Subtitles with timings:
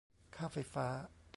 [0.35, 0.87] ค่าไฟฟ้า